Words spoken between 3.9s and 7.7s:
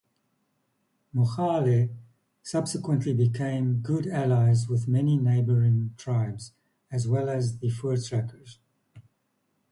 allies with many neighbouring tribes as well as the